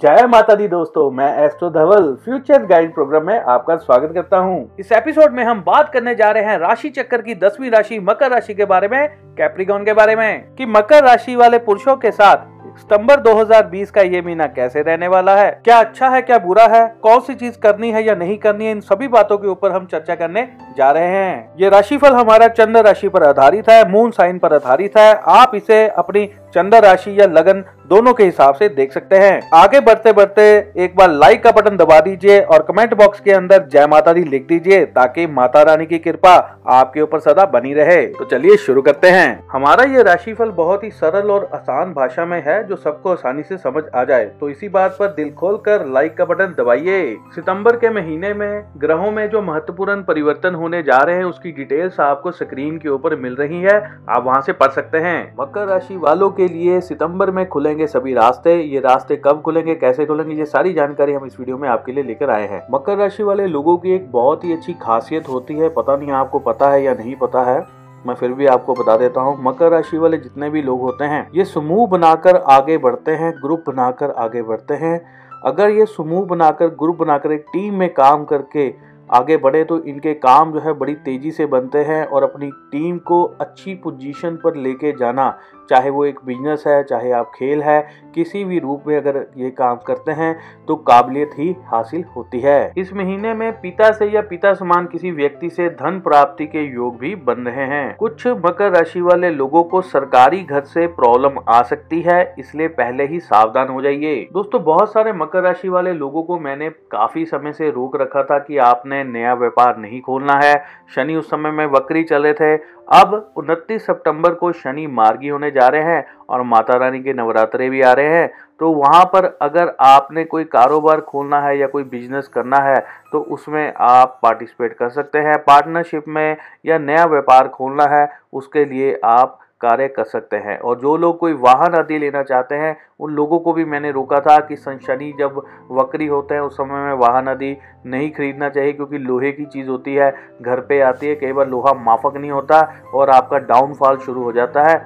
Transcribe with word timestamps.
जय 0.00 0.26
माता 0.26 0.54
दी 0.54 0.68
दोस्तों, 0.68 1.10
मैं 1.10 1.44
astro 1.44 1.68
Dhawal 1.70 2.16
future 2.24 2.62
guide 2.66 2.94
programme 2.94 3.26
में 3.26 3.40
आपका 3.40 3.76
स्वागत 3.76 4.14
करता 4.14 4.36
हूँ। 4.36 4.76
इस 4.80 4.92
एपिसोड 4.92 5.32
में 5.32 5.44
हम 5.44 5.62
बात 5.66 5.92
करने 5.92 6.14
जा 6.14 6.30
रहे 6.30 6.44
हैं 6.44 6.58
राशि 6.58 6.90
चक्कर 6.90 7.22
की 7.22 7.34
दसवीं 7.34 7.70
राशि, 7.70 7.98
मकर 7.98 8.30
राशि 8.30 8.54
के 8.54 8.64
बारे 8.64 8.88
में 8.88 9.08
कैप्रिकॉन 9.36 9.84
के 9.84 9.92
बारे 9.92 10.16
में, 10.16 10.54
कि 10.54 10.66
मकर 10.66 11.04
राशि 11.04 11.36
वाले 11.36 11.58
पुरुषों 11.58 11.96
के 11.96 12.10
साथ 12.10 12.50
सितंबर 12.78 13.20
2020 13.20 13.90
का 13.90 14.00
ये 14.00 14.20
महीना 14.22 14.46
कैसे 14.46 14.82
रहने 14.82 15.08
वाला 15.08 15.36
है? 15.36 15.50
क्या 15.64 15.78
अच्छा 15.80 16.08
है, 16.08 16.22
क्या 16.22 16.38
बुरा 16.38 16.66
है? 16.66 16.86
कौन 17.02 17.20
सी 17.20 17.34
चीज़ 17.34 17.58
करनी 17.58 17.90
है 17.90 18.04
या 18.04 18.14
नहीं 18.14 18.38
करनी 18.38 18.66
है? 18.66 18.70
इन 18.70 18.80
सभी 18.80 19.08
बातों 19.08 19.38
के 19.38 19.48
ऊपर 19.48 19.72
हम 19.72 19.86
चर्चा 19.86 20.14
करने 20.14 20.48
जा 20.76 20.90
रहे 20.90 21.06
हैं। 21.06 21.54
ये 21.60 21.68
राशिफल 21.68 22.14
हमारा 22.14 22.48
चंद्र 22.48 22.82
राशि 22.82 23.08
पर 23.08 23.22
आधारित 23.22 23.68
है 23.70 23.88
मून 23.90 24.10
साइन 24.10 24.38
पर 24.38 24.54
आधारित 24.54 24.96
है। 24.96 25.14
आप 25.14 25.54
इसे 25.54 25.86
अपनी 25.88 26.30
चंद्र 26.54 26.78
राशि 26.78 27.20
या 27.20 27.26
लगन 27.26 27.64
दोनों 27.88 28.12
के 28.14 28.24
हिसाब 28.24 28.54
से 28.54 28.68
देख 28.68 28.92
सकते 28.92 29.16
हैं। 29.16 29.50
आगे 29.54 29.80
बढ़ते 29.80 30.12
बढ़ते 30.12 30.42
एक 30.76 30.94
बार 30.96 31.10
लाइक 31.10 31.42
का 31.44 31.50
बटन 31.52 31.76
दबा 31.76 31.98
दीजिए 32.00 32.40
और 32.42 32.62
कमेंट 32.62 32.94
बॉक्स 32.94 33.20
के 33.20 33.32
अंदर 33.32 33.66
जय 33.72 33.86
माता 33.86 34.12
दी 34.12 34.22
लिख 34.24 34.46
दीजिए 34.46 34.84
ताकि 34.86 35.26
माता 35.26 35.62
रानी 35.62 35.86
की 35.86 35.98
कृपा 35.98 36.34
आपके 36.68 37.00
ऊपर 37.00 37.18
सदा 37.18 37.44
बनी 37.44 37.72
रहे। 37.74 38.06
तो 38.08 38.24
चलिए 38.24 38.56
शुरू 38.56 38.82
करते 38.82 39.10
हैं। 39.10 39.48
हमारा 39.52 39.84
ये 39.84 40.02
राशिफल 40.02 40.50
बहुत 40.50 40.84
ही 40.84 40.90
सरल 40.90 41.30
और 41.30 41.48
आसान 41.54 41.92
भाषा 41.92 42.24
में 42.24 42.42
है 42.46 42.62
जो 42.68 42.76
सबको 42.76 43.12
आसानी 43.12 43.42
से 43.42 43.56
समझ 43.56 43.82
आ 43.94 44.04
जाए। 44.04 44.24
तो 44.40 44.48
इसी 44.48 44.68
बात 44.68 44.96
पर 45.00 45.06
दिल 45.06 45.30
खोल 45.30 45.56
कर 45.56 45.86
लाइक 45.86 46.16
का 46.16 46.24
बटन 46.24 46.54
दबाइए। 46.58 47.16
सितंबर 47.34 47.76
के 47.76 47.90
महीने 47.90 48.32
में 48.34 48.64
ग्रहों 48.78 49.10
में 49.10 49.28
जो 49.30 49.42
महत्वपूर्ण 49.42 50.02
परिवर्तन 50.02 50.54
होने 50.54 50.82
जा 50.82 50.98
रहे 50.98 51.16
हैं, 51.16 51.24
उसकी 51.24 51.52
डिटेल्स 51.52 52.00
आपको 52.00 52.30
स्क्रीन 52.30 52.78
के 52.78 52.88
ऊपर 52.88 53.16
मिल 53.16 53.34
रही 53.34 53.60
है। 53.60 53.76
आप 54.08 54.24
वहाँ 54.24 54.40
से 54.40 54.52
पढ़ 54.52 54.70
सकते 54.70 54.98
हैं। 54.98 55.34
मकर 55.40 55.66
राशि 55.66 55.96
वालों 55.96 56.30
के 56.30 56.41
लिए 56.48 56.80
सितंबर 56.80 57.30
में 57.30 57.48
खुलेंगे 57.48 57.86
सभी 57.86 58.14
रास्ते। 58.14 58.54
ये 58.54 58.80
रास्ते 58.80 59.16
कब 59.16 59.40
खुलेंगे, 59.40 59.74
कैसे 59.74 60.06
खुलेंगे, 60.06 60.34
ये 60.34 60.44
सारी 60.46 60.72
जानकारी 60.72 61.12
हम 61.12 61.26
इस 61.26 61.38
वीडियो 61.38 61.58
में 61.58 61.68
आपके 61.68 61.92
लिए 61.92 62.04
लेकर 62.04 62.30
आए 62.30 62.48
हैं। 62.48 62.62
मकर 62.72 62.96
राशि 62.96 63.22
वाले 63.22 63.46
लोगों 63.46 63.76
की 63.76 63.94
एक 63.94 64.10
बहुत 64.12 64.44
ही 64.44 64.52
अच्छी 64.52 64.72
खासियत 64.82 65.28
होती 65.28 65.54
है, 65.54 65.68
पता 65.68 65.96
नहीं 65.96 66.10
आपको 66.12 66.38
पता 66.40 66.70
है 66.70 66.82
या 66.82 66.94
नहीं 66.94 67.14
पता 67.16 67.42
है, 67.44 67.64
मैं 68.04 68.14
फिर 68.14 68.32
भी 68.32 68.46
आपको 68.46 68.74
बता 68.74 68.96
देता 68.96 69.20
हूँ। 69.20 69.36
मकर 69.42 69.70
राशि 69.70 69.98
वाले 69.98 70.16
जितने 70.18 70.50
भी 70.50 70.62
लोग 70.62 70.80
होते 70.80 71.04
हैं, 71.04 71.26
ये 71.34 71.44
समूह 71.44 71.86
बनाकर 71.88 72.36
आगे 72.36 72.78
बढ़ते 72.78 73.12
हैं, 73.12 73.32
ग्रुप 73.36 73.64
बनाकर 73.66 74.10
आगे 74.10 74.42
बढ़ते 74.42 74.74
हैं। 74.74 75.00
अगर 75.44 75.70
ये 75.70 75.86
समूह 75.86 76.24
बनाकर, 76.26 76.66
ग्रुप 76.68 76.98
बनाकर 76.98 77.32
एक 77.32 77.44
टीम 77.52 77.74
में 77.74 77.92
काम 77.94 78.24
करके 78.24 78.68
आगे 79.12 79.36
बढ़े 79.36 79.62
तो 79.64 79.78
इनके 79.84 80.14
काम 80.16 80.52
जो 80.52 80.60
है 80.60 80.72
बड़ी 80.74 80.94
तेज़ी 80.96 81.30
से 81.30 81.46
बनते 81.46 81.78
हैं 81.84 82.04
और 82.06 82.22
अपनी 82.22 82.50
टीम 82.72 82.98
को 83.00 83.22
अच्छी 83.40 83.74
पोजीशन 83.74 84.36
पर 84.36 84.56
लेके 84.56 84.92
जाना, 84.92 85.30
चाहे 85.70 85.90
वो 85.90 86.04
एक 86.04 86.18
बिज़नेस 86.26 86.64
है, 86.66 86.82
चाहे 86.84 87.10
आप 87.12 87.30
खेल 87.34 87.62
है, 87.62 87.80
किसी 88.14 88.44
भी 88.44 88.58
रूप 88.58 88.84
में 88.86 88.96
अगर 88.96 89.16
ये 89.36 89.50
काम 89.52 89.76
करते 89.86 90.12
हैं 90.12 90.36
तो 90.68 90.76
काबिलियत 90.78 91.30
ही 91.38 91.54
हासिल 91.64 92.04
होती 92.16 92.40
है। 92.40 92.72
इस 92.78 92.92
महीने 92.94 93.34
में 93.34 93.52
पिता 93.60 93.90
से 93.92 94.08
या 94.08 94.20
पिता 94.22 94.52
समान 94.54 94.86
किसी 94.86 95.10
व्यक्ति 95.12 95.50
से 95.50 95.68
धन 95.72 96.00
प्राप्ति 96.00 96.46
के 96.46 96.62
योग 96.64 96.98
भी 96.98 97.14
बन 97.16 97.46
रहे 97.46 97.66
हैं। 97.66 97.96
कुछ 97.96 98.26
मकर 98.26 98.70
राशि 98.72 99.00
वाले 99.00 99.30
लोगों 99.30 99.62
को 99.64 99.80
सरकारी 99.82 100.42
घर 100.42 100.60
से 100.64 100.86
प्रॉब्लम 100.88 101.38
आ 101.48 101.62
सकती 101.62 102.00
है, 102.00 102.34
इसलिए 102.38 102.68
पहले 102.70 103.06
ही 103.06 103.20
सावधान 103.20 103.68
हो 103.68 103.82
जाइए। 103.82 104.28
दोस्तों, 104.32 104.62
बहुत 104.64 104.92
सारे 104.92 105.12
मकर 105.14 105.42
राशि 105.42 105.68
वाले 105.68 105.92
लोगों 105.94 106.22
को 106.22 106.38
मैंने 106.40 106.68
काफ़ी 106.92 107.24
समय 107.26 107.52
से 107.52 107.70
रोक 107.70 107.96
रखा 107.96 108.22
था 108.22 108.38
कि 108.38 108.58
आपने 108.60 109.01
नया 109.04 109.34
व्यापार 109.34 109.76
नहीं 109.76 110.00
खोलना 110.00 110.34
है। 110.34 110.54
शनि 110.94 111.16
उस 111.16 111.30
समय 111.30 111.50
में 111.50 111.66
वक्री 111.66 112.02
चले 112.04 112.32
थे। 112.32 112.56
अब 112.92 113.32
29 113.36 113.86
सितंबर 113.86 114.34
को 114.34 114.52
शनि 114.52 114.86
मार्गी 114.86 115.28
होने 115.28 115.50
जा 115.50 115.68
रहे 115.68 115.82
हैं 115.84 116.04
और 116.28 116.42
माता 116.42 116.76
रानी 116.76 117.00
के 117.02 117.12
नवरात्रे 117.12 117.68
भी 117.70 117.82
आ 117.82 117.92
रहे 117.92 118.08
हैं। 118.08 118.30
तो 118.60 118.70
वहाँ 118.70 119.04
पर 119.04 119.24
अगर 119.42 119.74
आपने 119.80 120.24
कोई 120.24 120.44
कारोबार 120.46 121.00
खोलना 121.00 121.40
है 121.40 121.56
या 121.58 121.66
कोई 121.66 121.84
बिज़नेस 121.84 122.28
करना 122.28 122.58
है 122.58 122.78
तो 123.12 123.20
उसमें 123.30 123.72
आप 123.80 124.18
पार्टिसिपेट 124.22 124.72
कर 124.72 124.88
सकते 124.88 125.18
हैं। 125.18 125.36
पार्टनरशिप 125.38 126.04
में 126.08 126.36
या 126.66 126.78
नया 126.78 127.04
व्यापार 127.04 127.48
खोलना 127.48 127.84
है, 127.86 128.08
उसके 128.32 128.64
लिए 128.64 129.00
आप 129.04 129.38
कार्य 129.62 129.88
कर 129.88 130.04
सकते 130.04 130.36
हैं। 130.36 130.58
और 130.58 130.78
जो 130.78 130.96
लोग 130.96 131.18
कोई 131.18 131.32
वाहन 131.32 131.74
आदि 131.74 131.98
लेना 131.98 132.22
चाहते 132.22 132.54
हैं, 132.54 132.76
उन 133.00 133.12
लोगों 133.12 133.38
को 133.38 133.52
भी 133.52 133.64
मैंने 133.64 133.90
रोका 133.90 134.20
था 134.20 134.38
कि 134.40 134.56
शनि 134.56 135.12
जब 135.18 135.42
वक्री 135.70 136.06
होते 136.06 136.34
हैं, 136.34 136.40
उस 136.42 136.56
समय 136.56 136.84
में 136.84 136.92
वाहन 136.98 137.28
आदि 137.28 137.56
नहीं 137.86 138.10
खरीदना 138.10 138.48
चाहिए 138.48 138.72
क्योंकि 138.72 138.98
लोहे 138.98 139.32
की 139.32 139.44
चीज़ 139.44 139.68
होती 139.68 139.94
है, 139.94 140.14
घर 140.42 140.60
पे 140.60 140.80
आती 140.80 141.06
है, 141.06 141.14
कई 141.14 141.32
बार 141.32 141.48
लोहा 141.48 141.74
माफक 141.74 142.16
नहीं 142.16 142.30
होता 142.30 142.60
और 142.94 143.10
आपका 143.10 143.38
डाउनफॉल 143.38 143.98
शुरू 143.98 144.22
हो 144.22 144.32
जाता 144.32 144.62
है। 144.62 144.76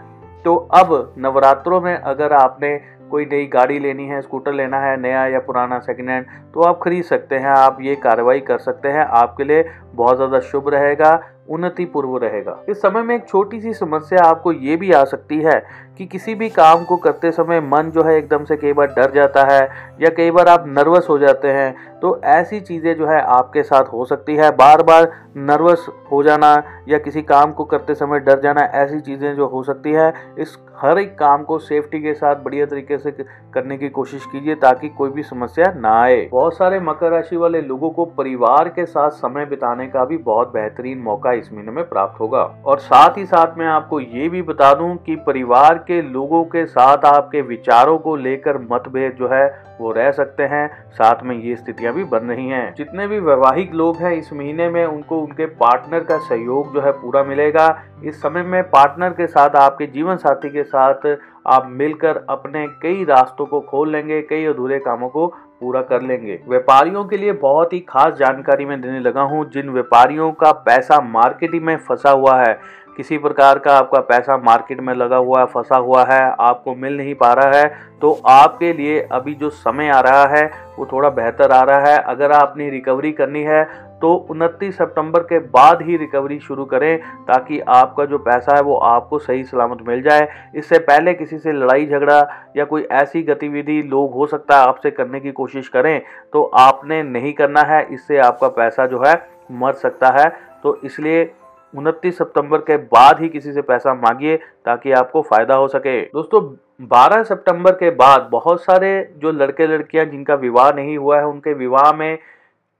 तो 0.45 0.57
अब 0.75 1.15
नवरात्रों 1.19 1.81
में 1.81 1.95
अगर 1.95 2.33
आपने 2.33 2.79
कोई 3.11 3.25
नई 3.25 3.47
गाड़ी 3.47 3.79
लेनी 3.79 4.07
है, 4.07 4.21
स्कूटर 4.23 4.53
लेना 4.53 4.79
है, 4.81 4.97
नया 5.01 5.27
या 5.27 5.39
पुराना 5.39 5.79
सेकेंड 5.79 6.09
हैंड 6.11 6.27
तो 6.55 6.63
आप 6.63 6.81
खरीद 6.83 7.05
सकते 7.05 7.37
हैं, 7.37 7.49
आप 7.49 7.79
ये 7.81 7.95
कार्रवाई 7.97 8.41
कर 8.41 8.59
सकते 8.59 8.89
हैं 8.89 9.05
आपके 9.15 9.45
लिए। 9.45 9.65
बहुत 9.97 10.17
ज़्यादा 10.17 10.41
शुभ 10.43 10.69
रहेगा, 10.69 11.19
उन्नति 11.49 11.85
पूर्व 11.85 12.17
रहेगा। 12.17 12.59
इस 12.69 12.81
समय 12.83 13.03
में 13.03 13.15
एक 13.15 13.27
छोटी 13.29 13.61
सी 13.61 13.73
समस्या 13.75 14.23
आपको 14.23 14.53
ये 14.53 14.77
भी 14.77 14.93
आ 14.93 15.03
सकती 15.05 15.37
है 15.39 15.61
कि 15.99 16.07
किसी 16.07 16.35
भी 16.35 16.49
काम 16.51 16.85
को 16.85 16.97
करते 16.97 17.31
समय 17.33 17.61
मन 17.63 17.91
जो 17.91 18.03
है 18.03 18.17
एकदम 18.17 18.45
से 18.45 18.57
कई 18.57 18.73
बार 18.73 18.87
डर 18.89 19.13
जाता 19.13 19.45
है 19.45 19.61
या 20.01 20.11
कई 20.17 20.31
बार 20.31 20.49
आप 20.49 20.65
नर्वस 20.69 21.07
हो 21.11 21.19
जाते 21.19 21.49
हैं 21.49 21.75
तो 22.03 22.21
ऐसी 22.27 22.61
चीज़ें 22.61 22.95
जो 22.97 23.07
है 23.07 23.21
आपके 23.21 23.63
साथ 23.63 23.85
हो 23.85 24.05
सकती 24.05 24.35
है। 24.37 24.51
बार 24.57 24.83
बार 24.83 25.11
नर्वस 25.39 25.87
हो 26.11 26.23
जाना 26.23 26.53
या 26.89 26.99
किसी 26.99 27.23
काम 27.23 27.53
को 27.53 27.65
करते 27.65 27.95
समय 27.95 28.21
डर 28.21 28.41
जाना, 28.41 28.61
ऐसी 28.61 29.01
चीज़ें 29.01 29.35
जो 29.37 29.47
हो 29.47 29.63
सकती 29.63 29.93
है। 29.93 30.13
इस 30.39 30.57
हर 30.79 30.99
एक 30.99 31.19
काम 31.19 31.43
को 31.45 31.59
सेफ्टी 31.59 32.01
के 32.01 32.13
साथ 32.15 32.43
बढ़िया 32.45 32.67
तरीके 32.67 32.99
से 32.99 33.11
करने 33.11 33.77
की 33.79 33.89
कोशिश 33.91 34.25
कीजिए 34.27 34.55
ताकि 34.57 34.89
कोई 34.89 35.11
भी 35.11 35.23
समस्या 35.23 35.73
ना 35.77 35.93
आए। 36.01 36.21
बहुत 36.33 36.57
सारे 36.57 36.81
मकर 36.81 37.11
राशि 37.11 37.37
वाले 37.37 37.61
लोगों 37.63 37.91
को 37.91 38.05
परिवार 38.17 38.69
के 38.69 38.87
साथ 38.87 39.11
समय 39.13 39.47
बिताने 39.47 39.86
का 39.87 40.05
भी 40.05 40.17
बहुत 40.17 40.53
बेहतरीन 40.53 40.99
मौका 40.99 41.33
इस 41.33 41.53
महीने 41.53 41.73
में 41.73 41.89
प्राप्त 41.89 42.21
होगा। 42.21 42.43
और 42.65 42.79
साथ 42.79 43.17
ही 43.19 43.27
साथ 43.27 43.59
मैं 43.59 43.67
आपको 43.67 44.01
ये 44.01 44.29
भी 44.29 44.43
बता 44.43 44.73
दूँ 44.75 44.97
कि 44.97 45.17
परिवार 45.17 45.79
के 45.79 46.01
लोगों 46.03 46.45
के 46.45 46.65
साथ 46.67 47.05
आपके 47.05 47.43
विचारों 47.43 47.99
को 47.99 48.17
लेकर 48.17 48.59
मतभेद 48.73 49.17
जो 49.19 49.29
है, 49.29 49.47
वो 49.81 49.93
रह 49.93 50.11
सकते 50.11 50.43
हैं। 50.43 50.69
साथ 50.91 51.23
में 51.23 51.37
ये 51.37 51.57
स्थितियाँ 51.57 51.93
भी 51.95 52.05
बन 52.05 52.19
रही 52.19 52.49
हैं। 52.49 52.75
जितने 52.75 53.07
भी 53.07 53.21
वैवाहिक 53.21 53.75
लोग 53.75 53.97
हैं 53.97 54.13
इस 54.13 54.33
महीने 54.33 54.69
में, 54.69 54.85
उनको 54.87 55.21
उनके 55.21 55.47
पार्टनर 55.47 56.01
का 56.01 56.19
सहयोग 56.19 56.73
जो 56.75 56.81
है 56.81 56.93
पूरा 56.93 57.23
मिलेगा। 57.25 57.69
इस 58.05 58.21
समय 58.23 58.43
में 58.43 58.63
पार्टनर 58.63 59.11
के 59.11 59.27
साथ, 59.27 59.57
आपके 59.57 59.87
जीवन 59.87 60.17
साथी 60.17 60.51
के 60.51 60.65
साथ 60.65 61.17
आप 61.47 61.67
मिलकर 61.71 62.25
अपने 62.31 62.67
कई 62.83 63.05
रास्तों 63.05 63.45
को 63.47 63.61
खोल 63.61 63.91
लेंगे, 63.91 64.21
कई 64.23 64.45
अधूरे 64.45 64.79
कामों 64.79 65.09
को 65.09 65.27
पूरा 65.61 65.81
कर 65.83 66.03
लेंगे। 66.03 66.39
व्यापारियों 66.49 67.05
के 67.05 67.17
लिए 67.17 67.33
बहुत 67.35 67.73
ही 67.73 67.81
खास 67.89 68.15
जानकारी 68.15 68.65
मैं 68.65 68.81
देने 68.81 69.01
लगा 69.01 69.23
हूँ। 69.23 69.45
जिन 69.51 69.71
व्यापारियों 69.71 70.31
का 70.35 70.51
पैसा 70.65 71.01
मार्केट 71.03 71.55
में 71.55 71.77
फंसा 71.79 72.11
हुआ 72.11 72.37
है, 72.39 72.59
किसी 72.97 73.19
प्रकार 73.19 73.59
का 73.59 73.77
आपका 73.79 74.01
पैसा 74.03 74.37
मार्केट 74.39 74.81
में 74.81 74.93
लगा 74.95 75.17
हुआ 75.17 75.41
है, 75.41 75.47
फंसा 75.47 75.77
हुआ 75.79 76.05
है, 76.05 76.21
आपको 76.41 76.75
मिल 76.75 76.97
नहीं 76.97 77.15
पा 77.15 77.33
रहा 77.33 77.59
है 77.59 77.95
तो 78.01 78.13
आपके 78.27 78.73
लिए 78.73 79.01
अभी 79.13 79.35
जो 79.35 79.51
समय 79.51 79.89
आ 79.89 80.01
रहा 80.01 80.25
है, 80.29 80.45
वो 80.79 80.87
थोड़ा 80.87 81.09
बेहतर 81.11 81.53
आ 81.53 81.63
रहा 81.63 81.87
है। 81.87 81.99
अगर 82.05 82.33
आपने 82.33 82.69
रिकवरी 82.71 83.13
करनी 83.13 83.43
है 83.43 83.63
तो 84.03 84.13
उनतीस 84.31 84.77
सितंबर 84.79 85.23
के 85.23 85.39
बाद 85.51 85.83
ही 85.83 85.97
रिकवरी 85.97 86.39
शुरू 86.41 86.65
करें 86.65 86.99
ताकि 87.27 87.61
आपका 87.69 88.05
जो 88.05 88.19
पैसा 88.21 88.57
है 88.57 88.63
वो 88.63 88.77
आपको 88.77 89.19
सही 89.19 89.45
सलामत 89.45 89.79
मिल 89.89 90.03
जाए। 90.03 90.29
इससे 90.57 90.79
पहले 90.81 91.15
किसी 91.15 91.39
से 91.39 91.53
लड़ाई 91.53 91.87
झगड़ा 91.87 92.19
या 92.57 92.65
कोई 92.65 92.83
ऐसी 92.95 93.23
गतिविधि 93.25 93.81
लोग 93.85 94.15
हो 94.15 94.27
सकता 94.27 94.59
है 94.59 94.67
आपसे 94.67 94.91
करने 94.91 95.21
की 95.21 95.33
कोशिश 95.33 95.69
करें 95.69 96.01
तो 96.33 96.43
आपने 96.57 97.03
नहीं 97.05 97.33
करना 97.33 97.63
है, 97.63 97.83
इससे 97.85 98.19
आपका 98.21 98.49
पैसा 98.51 98.87
जो 98.87 99.03
है 99.05 99.15
मर 99.53 99.73
सकता 99.75 100.09
है। 100.19 100.29
तो 100.63 100.79
इसलिए 100.85 101.31
उनतीस 101.75 102.19
सितंबर 102.19 102.59
के 102.61 102.77
बाद 102.77 103.21
ही 103.21 103.29
किसी 103.29 103.53
से 103.53 103.63
पैसा 103.63 103.95
मांगिए 103.97 104.37
ताकि 104.37 104.93
आपको 104.95 105.23
फ़ायदा 105.23 105.55
हो 105.55 105.67
सके। 105.69 106.01
दोस्तों 106.03 106.41
12 106.87 107.23
सितंबर 107.25 107.73
के 107.75 107.91
बाद 107.97 108.29
बहुत 108.33 108.63
सारे 108.63 108.89
जो 109.19 109.31
लड़के 109.33 109.67
लड़कियाँ 109.67 110.05
जिनका 110.07 110.35
विवाह 110.37 110.71
नहीं 110.73 110.97
हुआ 110.99 111.19
है, 111.19 111.27
उनके 111.27 111.53
विवाह 111.55 111.93
में 111.93 112.19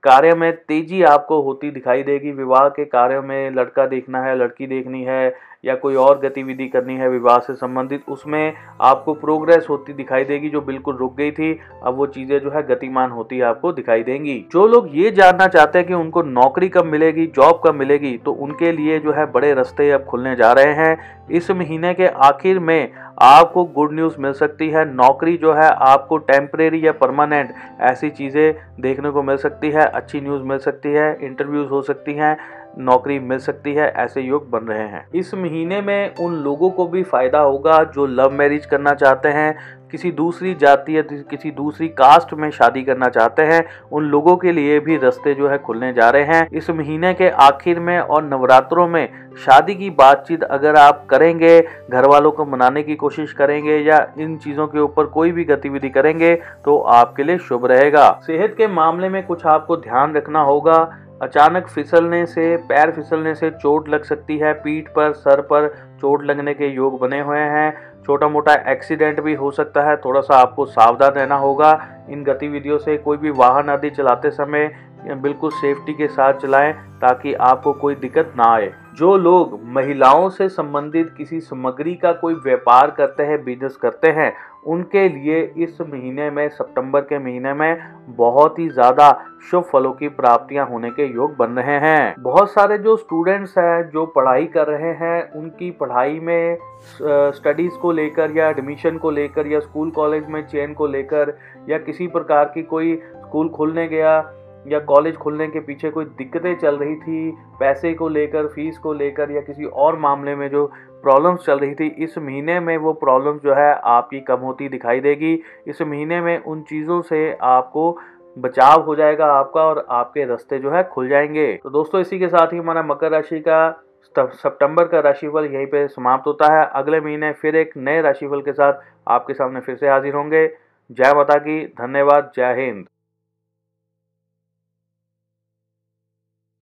कार्य 0.07 0.33
में 0.35 0.51
तेज़ी 0.57 1.01
आपको 1.05 1.41
होती 1.41 1.71
दिखाई 1.71 2.03
देगी। 2.03 2.31
विवाह 2.33 2.67
के 2.69 2.85
कार्य 2.87 3.19
में 3.21 3.51
लड़का 3.51 3.85
देखना 3.87 4.21
है, 4.21 4.37
लड़की 4.37 4.67
देखनी 4.67 5.03
है 5.03 5.35
या 5.65 5.75
कोई 5.75 5.95
और 5.95 6.19
गतिविधि 6.19 6.67
करनी 6.67 6.95
है 6.95 7.07
विवाह 7.09 7.37
से 7.37 7.53
संबंधित, 7.55 8.03
उसमें 8.09 8.53
आपको 8.81 9.13
प्रोग्रेस 9.15 9.65
होती 9.69 9.93
दिखाई 9.93 10.23
देगी 10.23 10.49
जो 10.49 10.61
बिल्कुल 10.61 10.95
रुक 10.95 11.15
गई 11.15 11.31
थी। 11.31 11.51
अब 11.83 11.95
वो 11.95 12.05
चीज़ें 12.07 12.39
जो 12.39 12.51
है 12.51 12.61
गतिमान 12.67 13.11
होती 13.11 13.41
आपको 13.41 13.71
दिखाई 13.71 14.03
देंगी। 14.03 14.37
जो 14.51 14.65
लोग 14.67 14.87
ये 14.93 15.11
जानना 15.11 15.47
चाहते 15.47 15.79
हैं 15.79 15.87
कि 15.87 15.93
उनको 15.93 16.21
नौकरी 16.23 16.69
कब 16.69 16.85
मिलेगी 16.85 17.25
जॉब 17.35 17.61
कब 17.65 17.75
मिलेगी 17.75 18.17
तो 18.17 18.31
उनके 18.33 18.71
लिए 18.71 18.99
जो 18.99 19.13
है 19.13 19.25
बड़े 19.31 19.53
रास्ते 19.53 19.89
अब 19.91 20.05
खुलने 20.05 20.35
जा 20.35 20.51
रहे 20.51 20.73
हैं। 20.75 21.25
इस 21.31 21.51
महीने 21.51 21.93
के 21.93 22.07
आखिर 22.07 22.59
में 22.59 22.91
आपको 23.17 23.63
गुड 23.65 23.93
न्यूज़ 23.93 24.15
मिल 24.19 24.33
सकती 24.33 24.69
है, 24.69 24.83
नौकरी 24.85 25.35
जो 25.37 25.53
है 25.53 25.69
आपको 25.83 26.17
टेम्परेरी 26.17 26.85
या 26.85 26.91
परमानेंट 26.91 27.53
ऐसी 27.81 28.09
चीज़ें 28.09 28.53
देखने 28.81 29.09
को 29.09 29.23
मिल 29.23 29.37
सकती 29.37 29.71
है, 29.71 29.85
अच्छी 29.85 30.21
न्यूज़ 30.21 30.43
मिल 30.43 30.57
सकती 30.57 30.89
है 30.89 31.17
इंटरव्यूज़ 31.21 31.67
हो 31.69 31.81
सकती 31.81 32.13
हैं, 32.13 32.37
नौकरी 32.79 33.17
मिल 33.19 33.39
सकती 33.39 33.73
है, 33.73 33.87
ऐसे 33.89 34.21
योग 34.21 34.49
बन 34.49 34.65
रहे 34.65 34.87
हैं। 34.87 35.05
इस 35.15 35.33
महीने 35.33 35.81
में 35.81 36.15
उन 36.15 36.33
लोगों 36.33 36.69
को 36.69 36.85
भी 36.87 37.03
फ़ायदा 37.03 37.39
होगा 37.39 37.83
जो 37.85 38.05
लव 38.05 38.31
मैरिज 38.31 38.65
करना 38.65 38.93
चाहते 38.93 39.29
हैं 39.29 39.55
किसी 39.91 40.11
दूसरी 40.11 40.53
जाति 40.53 40.97
या 40.97 41.01
किसी 41.01 41.51
दूसरी 41.51 41.87
कास्ट 41.87 42.33
में 42.33 42.49
शादी 42.51 42.83
करना 42.83 43.07
चाहते 43.09 43.41
हैं, 43.41 43.63
उन 43.91 44.05
लोगों 44.05 44.35
के 44.37 44.51
लिए 44.51 44.79
भी 44.79 44.97
रास्ते 44.97 45.33
जो 45.33 45.47
है 45.49 45.57
खुलने 45.57 45.91
जा 45.93 46.09
रहे 46.09 46.23
हैं। 46.25 46.47
इस 46.51 46.69
महीने 46.69 47.13
के 47.13 47.29
आखिर 47.29 47.79
में 47.79 47.97
और 47.99 48.23
नवरात्रों 48.23 48.87
में 48.87 49.07
शादी 49.45 49.75
की 49.75 49.89
बातचीत 49.89 50.43
अगर 50.43 50.75
आप 50.75 51.05
करेंगे 51.09 51.59
घर 51.91 52.05
वालों 52.05 52.31
को 52.31 52.45
मनाने 52.45 52.83
की 52.83 52.95
कोशिश 52.95 53.33
करेंगे 53.33 53.77
या 53.77 54.05
इन 54.19 54.37
चीज़ों 54.37 54.67
के 54.67 54.79
ऊपर 54.79 55.05
कोई 55.07 55.31
भी 55.31 55.43
गतिविधि 55.43 55.89
करेंगे 55.89 56.33
तो 56.65 56.77
आपके 56.77 57.23
लिए 57.23 57.37
शुभ 57.39 57.65
रहेगा। 57.65 58.09
सेहत 58.23 58.55
के 58.57 58.67
मामले 58.67 59.09
में 59.09 59.25
कुछ 59.25 59.45
आपको 59.45 59.77
ध्यान 59.77 60.15
रखना 60.15 60.41
होगा। 60.41 60.79
अचानक 61.21 61.67
फिसलने 61.67 62.25
से, 62.25 62.55
पैर 62.57 62.91
फिसलने 62.91 63.33
से 63.35 63.49
चोट 63.51 63.89
लग 63.89 64.03
सकती 64.03 64.37
है, 64.37 64.53
पीठ 64.53 64.89
पर, 64.89 65.11
सर 65.13 65.41
पर 65.41 65.67
चोट 66.01 66.23
लगने 66.23 66.53
के 66.53 66.67
योग 66.67 66.99
बने 66.99 67.19
हुए 67.19 67.39
हैं। 67.39 67.71
छोटा 68.05 68.27
मोटा 68.27 68.53
एक्सीडेंट 68.71 69.21
भी 69.21 69.33
हो 69.33 69.51
सकता 69.51 69.81
है 69.81 69.95
थोड़ा 69.97 70.21
सा 70.21 70.37
आपको 70.37 70.65
सावधान 70.65 71.11
रहना 71.11 71.35
होगा। 71.35 71.71
इन 72.09 72.23
गतिविधियों 72.23 72.77
से 72.77 72.97
कोई 72.97 73.17
भी 73.17 73.31
वाहन 73.31 73.69
आदि 73.69 73.89
चलाते 73.89 74.31
समय 74.31 74.71
बिल्कुल 75.07 75.51
सेफ्टी 75.51 75.93
के 75.93 76.07
साथ 76.07 76.33
चलाएँ 76.33 76.73
ताकि 77.01 77.33
आपको 77.33 77.73
कोई 77.73 77.95
दिक्कत 77.95 78.33
ना 78.37 78.53
आए। 78.53 78.71
जो 78.97 79.15
लोग 79.17 79.59
महिलाओं 79.73 80.29
से 80.29 80.47
संबंधित 80.49 81.13
किसी 81.17 81.39
सामग्री 81.39 81.93
का 81.95 82.11
कोई 82.11 82.33
व्यापार 82.35 82.91
करते 82.91 83.23
हैं 83.23 83.43
बिज़नेस 83.43 83.75
करते 83.75 84.07
हैं, 84.11 84.31
उनके 84.65 85.07
लिए 85.09 85.41
इस 85.57 85.81
महीने 85.81 86.29
में, 86.31 86.47
सितंबर 86.49 87.01
के 87.01 87.19
महीने 87.19 87.53
में 87.53 87.77
बहुत 88.17 88.57
ही 88.59 88.67
ज़्यादा 88.69 89.11
शुभ 89.51 89.63
फलों 89.63 89.91
की 89.91 90.07
प्राप्तियाँ 90.07 90.65
होने 90.69 90.89
के 90.91 91.05
योग 91.05 91.35
बन 91.37 91.51
रहे 91.51 91.77
हैं। 91.79 92.15
बहुत 92.19 92.51
सारे 92.51 92.77
जो 92.77 92.95
स्टूडेंट्स 92.97 93.57
हैं, 93.57 93.89
जो 93.89 94.05
पढ़ाई 94.05 94.45
कर 94.45 94.67
रहे 94.67 94.93
हैं, 94.93 95.31
उनकी 95.31 95.69
पढ़ाई 95.71 96.19
में 96.19 96.57
स्टडीज़ 96.97 97.77
को 97.81 97.91
लेकर 97.91 98.31
या 98.31 98.49
एडमिशन 98.49 98.97
को 98.97 99.11
लेकर 99.11 99.47
या 99.47 99.59
स्कूल 99.59 99.91
कॉलेज 99.91 100.27
में 100.29 100.41
चेन 100.47 100.73
को 100.73 100.87
लेकर 100.87 101.37
या 101.69 101.77
किसी 101.77 102.07
प्रकार 102.07 102.45
की 102.45 102.63
कोई 102.63 102.95
स्कूल 102.95 103.49
खुलने 103.49 103.87
गया 103.87 104.19
या 104.67 104.79
कॉलेज 104.79 105.15
खुलने 105.15 105.47
के 105.47 105.59
पीछे 105.59 105.89
कोई 105.89 106.05
दिक्कतें 106.05 106.55
चल 106.55 106.77
रही 106.77 106.95
थी, 106.95 107.31
पैसे 107.59 107.93
को 107.93 108.07
लेकर 108.09 108.47
फ़ीस 108.47 108.77
को 108.77 108.93
लेकर 108.93 109.31
या 109.31 109.41
किसी 109.41 109.65
और 109.65 109.97
मामले 109.99 110.35
में 110.35 110.49
जो 110.49 110.65
प्रॉब्लम्स 111.03 111.45
चल 111.45 111.59
रही 111.59 111.75
थी, 111.75 111.87
इस 111.87 112.17
महीने 112.17 112.59
में 112.59 112.77
वो 112.77 112.93
प्रॉब्लम्स 112.93 113.41
जो 113.41 113.53
है 113.53 113.73
आपकी 113.73 114.19
कम 114.19 114.37
होती 114.37 114.69
दिखाई 114.69 114.99
देगी। 114.99 115.41
इस 115.67 115.81
महीने 115.81 116.21
में 116.21 116.43
उन 116.43 116.61
चीज़ों 116.61 117.01
से 117.01 117.37
आपको 117.41 117.97
बचाव 118.37 118.81
हो 118.81 118.95
जाएगा 118.95 119.25
आपका 119.25 119.61
और 119.61 119.85
आपके 119.89 120.25
रास्ते 120.25 120.59
जो 120.59 120.71
है 120.71 120.83
खुल 120.83 121.09
जाएँगे। 121.09 121.59
तो 121.63 121.69
दोस्तों, 121.69 122.01
इसी 122.01 122.19
के 122.19 122.27
साथ 122.27 122.53
ही 122.53 122.57
हमारा 122.57 122.83
मकर 122.83 123.11
राशि 123.11 123.39
का 123.39 123.83
सितंबर 124.19 124.87
का 124.87 124.99
राशिफल 124.99 125.45
यहीं 125.45 125.65
पे 125.65 125.87
समाप्त 125.87 126.27
होता 126.27 126.53
है। 126.53 126.69
अगले 126.73 126.99
महीने 127.01 127.31
फिर 127.31 127.55
एक 127.55 127.71
नए 127.77 128.01
राशिफल 128.01 128.41
के 128.41 128.53
साथ 128.53 128.73
आपके 129.07 129.33
सामने 129.33 129.59
फिर 129.59 129.75
से 129.75 129.89
हाजिर 129.89 130.13
होंगे। 130.13 130.47
जय 130.91 131.13
माता 131.15 131.37
की, 131.37 131.65
धन्यवाद, 131.65 132.31
जय 132.35 132.53
हिंद। 132.57 132.85